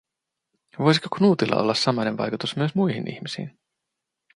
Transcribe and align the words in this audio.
Voisiko 0.79 1.09
Knutilla 1.15 1.55
olla 1.61 1.73
samainen 1.73 2.17
vaikutus 2.17 2.55
myös 2.55 2.75
muihin 2.75 3.13
ihmisiin? 3.15 3.59